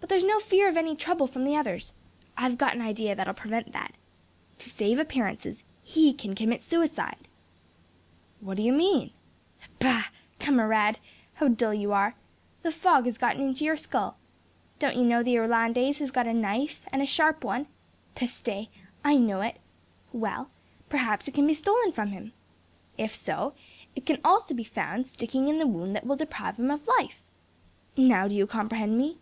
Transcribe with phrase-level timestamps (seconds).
[0.00, 1.92] "But there's no fear of any trouble from the others.
[2.34, 3.94] I've got an idea that'll prevent that.
[4.58, 7.28] To save appearances, he can commit suicide."
[8.40, 9.10] "What do you mean?"
[9.80, 10.04] "Bah!
[10.38, 10.98] camarade!
[11.34, 12.14] how dull you are.
[12.62, 14.16] The fog has got into your skull.
[14.78, 17.66] Don't you know the Irlandais has got a knife, and a sharp one.
[18.14, 18.68] Peste!
[19.04, 19.58] I know it.
[20.12, 20.48] Well,
[20.88, 22.32] perhaps it can be stolen from him.
[22.96, 23.52] If so,
[23.94, 27.20] it can also be found sticking in the wound that will deprive him of life.
[27.94, 29.18] Now do you comprehend me?"